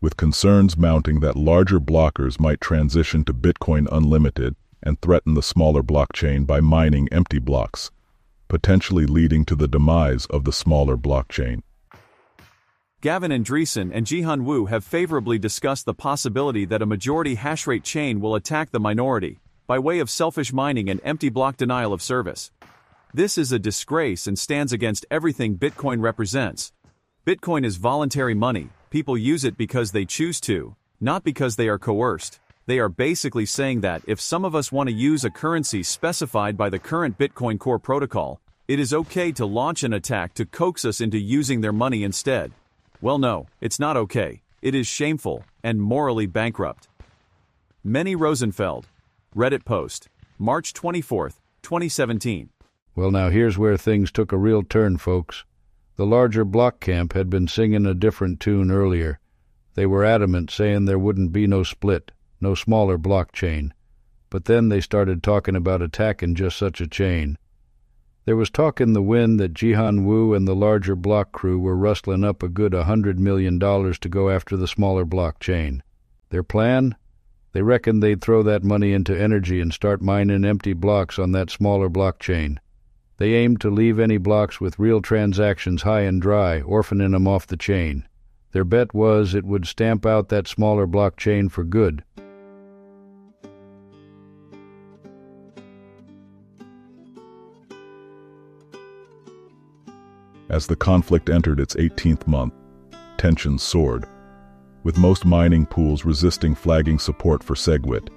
with 0.00 0.16
concerns 0.16 0.76
mounting 0.76 1.18
that 1.18 1.36
larger 1.36 1.80
blockers 1.80 2.38
might 2.38 2.60
transition 2.60 3.24
to 3.24 3.34
Bitcoin 3.34 3.88
Unlimited 3.90 4.54
and 4.80 5.00
threaten 5.00 5.34
the 5.34 5.42
smaller 5.42 5.82
blockchain 5.82 6.46
by 6.46 6.60
mining 6.60 7.08
empty 7.10 7.40
blocks, 7.40 7.90
potentially 8.46 9.04
leading 9.04 9.44
to 9.46 9.56
the 9.56 9.66
demise 9.66 10.26
of 10.26 10.44
the 10.44 10.52
smaller 10.52 10.96
blockchain. 10.96 11.62
Gavin 13.00 13.32
Andresen 13.32 13.90
and 13.92 14.06
Jihan 14.06 14.44
Wu 14.44 14.66
have 14.66 14.84
favorably 14.84 15.40
discussed 15.40 15.86
the 15.86 15.94
possibility 15.94 16.64
that 16.66 16.82
a 16.82 16.86
majority 16.86 17.34
hashrate 17.34 17.82
chain 17.82 18.20
will 18.20 18.36
attack 18.36 18.70
the 18.70 18.80
minority, 18.80 19.40
by 19.68 19.78
way 19.78 19.98
of 19.98 20.08
selfish 20.08 20.50
mining 20.50 20.88
and 20.88 20.98
empty 21.04 21.28
block 21.28 21.58
denial 21.58 21.92
of 21.92 22.00
service. 22.00 22.50
This 23.12 23.36
is 23.36 23.52
a 23.52 23.58
disgrace 23.58 24.26
and 24.26 24.38
stands 24.38 24.72
against 24.72 25.04
everything 25.10 25.58
Bitcoin 25.58 26.00
represents. 26.00 26.72
Bitcoin 27.26 27.66
is 27.66 27.76
voluntary 27.76 28.32
money, 28.32 28.70
people 28.88 29.18
use 29.18 29.44
it 29.44 29.58
because 29.58 29.92
they 29.92 30.06
choose 30.06 30.40
to, 30.40 30.74
not 31.02 31.22
because 31.22 31.56
they 31.56 31.68
are 31.68 31.78
coerced. 31.78 32.40
They 32.64 32.78
are 32.78 32.88
basically 32.88 33.44
saying 33.44 33.82
that 33.82 34.00
if 34.06 34.22
some 34.22 34.46
of 34.46 34.54
us 34.54 34.72
want 34.72 34.88
to 34.88 34.94
use 34.94 35.26
a 35.26 35.30
currency 35.30 35.82
specified 35.82 36.56
by 36.56 36.70
the 36.70 36.78
current 36.78 37.18
Bitcoin 37.18 37.58
Core 37.58 37.78
protocol, 37.78 38.40
it 38.68 38.80
is 38.80 38.94
okay 38.94 39.32
to 39.32 39.44
launch 39.44 39.82
an 39.82 39.92
attack 39.92 40.32
to 40.34 40.46
coax 40.46 40.86
us 40.86 41.02
into 41.02 41.18
using 41.18 41.60
their 41.60 41.74
money 41.74 42.04
instead. 42.04 42.52
Well, 43.02 43.18
no, 43.18 43.48
it's 43.60 43.78
not 43.78 43.98
okay. 43.98 44.40
It 44.62 44.74
is 44.74 44.86
shameful 44.86 45.44
and 45.62 45.78
morally 45.78 46.26
bankrupt. 46.26 46.88
Meni 47.84 48.16
Rosenfeld, 48.16 48.86
Reddit 49.34 49.64
post, 49.64 50.08
March 50.38 50.72
24, 50.72 51.30
2017. 51.62 52.50
Well, 52.94 53.10
now 53.10 53.30
here's 53.30 53.58
where 53.58 53.76
things 53.76 54.10
took 54.10 54.32
a 54.32 54.38
real 54.38 54.62
turn, 54.62 54.98
folks. 54.98 55.44
The 55.96 56.06
larger 56.06 56.44
block 56.44 56.80
camp 56.80 57.12
had 57.12 57.28
been 57.28 57.48
singing 57.48 57.86
a 57.86 57.94
different 57.94 58.40
tune 58.40 58.70
earlier. 58.70 59.20
They 59.74 59.86
were 59.86 60.04
adamant, 60.04 60.50
saying 60.50 60.84
there 60.84 60.98
wouldn't 60.98 61.32
be 61.32 61.46
no 61.46 61.62
split 61.62 62.12
no 62.40 62.54
smaller 62.54 62.98
blockchain. 62.98 63.72
But 64.30 64.44
then 64.44 64.68
they 64.68 64.80
started 64.80 65.22
talking 65.22 65.56
about 65.56 65.82
attacking 65.82 66.34
just 66.34 66.56
such 66.56 66.80
a 66.80 66.86
chain. 66.86 67.38
There 68.24 68.36
was 68.36 68.50
talk 68.50 68.80
in 68.80 68.92
the 68.92 69.02
wind 69.02 69.40
that 69.40 69.54
Jihan 69.54 70.04
Wu 70.04 70.34
and 70.34 70.46
the 70.46 70.54
larger 70.54 70.94
block 70.94 71.32
crew 71.32 71.58
were 71.58 71.76
rustling 71.76 72.24
up 72.24 72.42
a 72.42 72.48
good 72.48 72.74
a 72.74 72.84
hundred 72.84 73.18
million 73.18 73.58
dollars 73.58 73.98
to 74.00 74.08
go 74.08 74.28
after 74.28 74.56
the 74.56 74.68
smaller 74.68 75.06
blockchain. 75.06 75.80
Their 76.28 76.42
plan? 76.42 76.94
They 77.52 77.62
reckoned 77.62 78.02
they'd 78.02 78.20
throw 78.20 78.42
that 78.42 78.62
money 78.62 78.92
into 78.92 79.18
energy 79.18 79.60
and 79.60 79.72
start 79.72 80.02
mining 80.02 80.44
empty 80.44 80.74
blocks 80.74 81.18
on 81.18 81.32
that 81.32 81.50
smaller 81.50 81.88
blockchain. 81.88 82.58
They 83.16 83.34
aimed 83.34 83.60
to 83.62 83.70
leave 83.70 83.98
any 83.98 84.18
blocks 84.18 84.60
with 84.60 84.78
real 84.78 85.02
transactions 85.02 85.82
high 85.82 86.02
and 86.02 86.22
dry, 86.22 86.60
orphaning 86.60 87.12
them 87.12 87.26
off 87.26 87.46
the 87.46 87.56
chain. 87.56 88.06
Their 88.52 88.64
bet 88.64 88.94
was 88.94 89.34
it 89.34 89.44
would 89.44 89.66
stamp 89.66 90.06
out 90.06 90.28
that 90.28 90.46
smaller 90.46 90.86
blockchain 90.86 91.50
for 91.50 91.64
good. 91.64 92.04
As 100.48 100.66
the 100.66 100.76
conflict 100.76 101.28
entered 101.28 101.60
its 101.60 101.74
18th 101.74 102.26
month, 102.26 102.54
tensions 103.18 103.62
soared, 103.62 104.06
with 104.88 104.96
most 104.96 105.26
mining 105.26 105.66
pools 105.66 106.06
resisting 106.06 106.54
flagging 106.54 106.98
support 106.98 107.44
for 107.44 107.54
SegWit. 107.54 108.08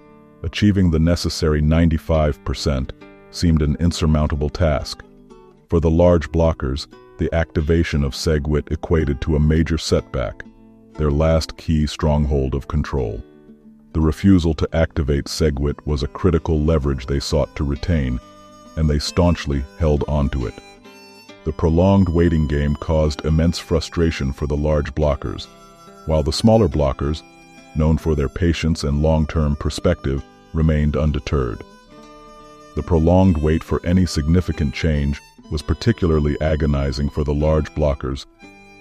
Achieving 0.41 0.89
the 0.89 0.99
necessary 0.99 1.61
95% 1.61 2.91
seemed 3.29 3.61
an 3.61 3.75
insurmountable 3.81 4.49
task. 4.49 5.03
For 5.67 5.81
the 5.81 5.91
large 5.91 6.31
blockers, 6.31 6.87
the 7.17 7.29
activation 7.35 8.05
of 8.05 8.13
SegWit 8.13 8.71
equated 8.71 9.19
to 9.19 9.35
a 9.35 9.39
major 9.39 9.77
setback, 9.77 10.45
their 10.93 11.11
last 11.11 11.57
key 11.57 11.85
stronghold 11.87 12.55
of 12.55 12.69
control. 12.69 13.21
The 13.91 13.99
refusal 13.99 14.53
to 14.53 14.69
activate 14.73 15.25
SegWit 15.25 15.85
was 15.85 16.03
a 16.03 16.07
critical 16.07 16.61
leverage 16.61 17.05
they 17.05 17.19
sought 17.19 17.53
to 17.57 17.65
retain, 17.65 18.17
and 18.77 18.89
they 18.89 18.99
staunchly 18.99 19.61
held 19.77 20.05
onto 20.07 20.47
it. 20.47 20.53
The 21.43 21.51
prolonged 21.51 22.07
waiting 22.07 22.47
game 22.47 22.75
caused 22.75 23.25
immense 23.25 23.59
frustration 23.59 24.31
for 24.31 24.47
the 24.47 24.55
large 24.55 24.95
blockers, 24.95 25.47
while 26.05 26.23
the 26.23 26.33
smaller 26.33 26.67
blockers, 26.67 27.23
known 27.75 27.97
for 27.97 28.15
their 28.15 28.29
patience 28.29 28.83
and 28.83 29.01
long-term 29.01 29.55
perspective, 29.55 30.23
remained 30.53 30.95
undeterred. 30.95 31.61
The 32.75 32.83
prolonged 32.83 33.37
wait 33.37 33.63
for 33.63 33.85
any 33.85 34.05
significant 34.05 34.73
change 34.73 35.21
was 35.51 35.61
particularly 35.61 36.39
agonizing 36.39 37.09
for 37.09 37.23
the 37.23 37.33
large 37.33 37.73
blockers, 37.75 38.25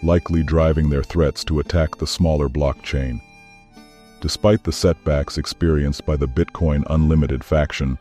likely 0.02 0.42
driving 0.42 0.88
their 0.88 1.02
threats 1.02 1.44
to 1.44 1.58
attack 1.58 1.96
the 1.96 2.06
smaller 2.06 2.48
blockchain. 2.48 3.20
Despite 4.20 4.64
the 4.64 4.72
setbacks 4.72 5.38
experienced 5.38 6.06
by 6.06 6.16
the 6.16 6.28
Bitcoin 6.28 6.84
Unlimited 6.90 7.42
faction, 7.42 7.98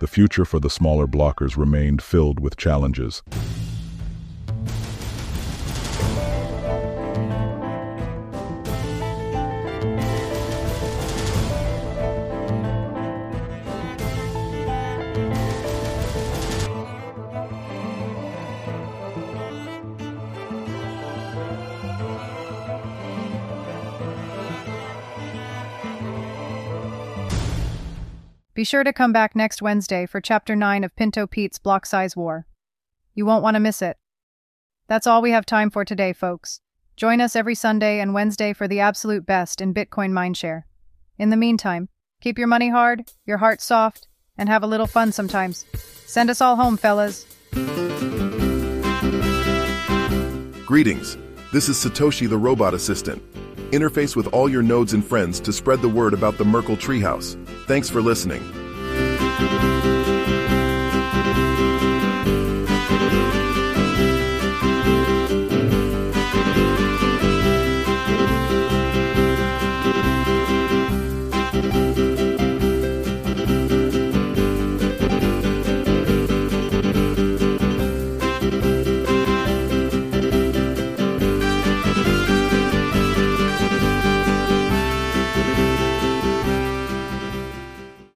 the 0.00 0.06
future 0.06 0.44
for 0.44 0.60
the 0.60 0.70
smaller 0.70 1.06
blockers 1.06 1.56
remained 1.56 2.02
filled 2.02 2.40
with 2.40 2.56
challenges. 2.56 3.22
Be 28.60 28.64
sure 28.64 28.84
to 28.84 28.92
come 28.92 29.10
back 29.10 29.34
next 29.34 29.62
Wednesday 29.62 30.04
for 30.04 30.20
Chapter 30.20 30.54
9 30.54 30.84
of 30.84 30.94
Pinto 30.94 31.26
Pete's 31.26 31.58
Block 31.58 31.86
Size 31.86 32.14
War. 32.14 32.44
You 33.14 33.24
won't 33.24 33.42
want 33.42 33.54
to 33.54 33.58
miss 33.58 33.80
it. 33.80 33.96
That's 34.86 35.06
all 35.06 35.22
we 35.22 35.30
have 35.30 35.46
time 35.46 35.70
for 35.70 35.82
today, 35.82 36.12
folks. 36.12 36.60
Join 36.94 37.22
us 37.22 37.34
every 37.34 37.54
Sunday 37.54 38.00
and 38.00 38.12
Wednesday 38.12 38.52
for 38.52 38.68
the 38.68 38.80
absolute 38.80 39.24
best 39.24 39.62
in 39.62 39.72
Bitcoin 39.72 40.10
Mindshare. 40.10 40.64
In 41.16 41.30
the 41.30 41.38
meantime, 41.38 41.88
keep 42.20 42.36
your 42.36 42.48
money 42.48 42.68
hard, 42.68 43.10
your 43.24 43.38
heart 43.38 43.62
soft, 43.62 44.08
and 44.36 44.46
have 44.50 44.62
a 44.62 44.66
little 44.66 44.86
fun 44.86 45.10
sometimes. 45.10 45.64
Send 46.04 46.28
us 46.28 46.42
all 46.42 46.56
home, 46.56 46.76
fellas. 46.76 47.24
Greetings. 50.66 51.16
This 51.50 51.70
is 51.70 51.82
Satoshi 51.82 52.28
the 52.28 52.36
Robot 52.36 52.74
Assistant. 52.74 53.22
Interface 53.72 54.16
with 54.16 54.26
all 54.28 54.48
your 54.48 54.62
nodes 54.62 54.92
and 54.92 55.04
friends 55.04 55.40
to 55.40 55.52
spread 55.52 55.80
the 55.80 55.88
word 55.88 56.14
about 56.14 56.38
the 56.38 56.44
Merkle 56.44 56.76
Treehouse. 56.76 57.36
Thanks 57.66 57.88
for 57.88 58.00
listening. 58.00 58.42